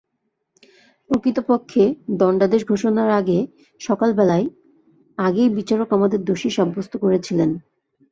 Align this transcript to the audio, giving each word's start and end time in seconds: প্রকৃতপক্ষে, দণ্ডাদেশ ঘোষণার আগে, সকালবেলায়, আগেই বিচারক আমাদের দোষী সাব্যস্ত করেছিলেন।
প্রকৃতপক্ষে, 1.09 1.83
দণ্ডাদেশ 2.19 2.61
ঘোষণার 2.67 3.09
আগে, 3.19 3.39
সকালবেলায়, 3.81 4.45
আগেই 5.17 5.49
বিচারক 5.49 5.89
আমাদের 5.93 6.19
দোষী 6.23 6.49
সাব্যস্ত 6.49 6.93
করেছিলেন। 6.97 7.49